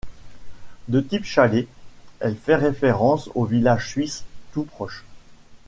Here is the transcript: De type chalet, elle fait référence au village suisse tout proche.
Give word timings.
De 0.87 0.99
type 0.99 1.25
chalet, 1.25 1.67
elle 2.21 2.35
fait 2.35 2.55
référence 2.55 3.29
au 3.35 3.45
village 3.45 3.87
suisse 3.87 4.23
tout 4.51 4.63
proche. 4.63 5.05